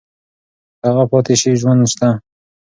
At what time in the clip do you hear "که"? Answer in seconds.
0.79-0.83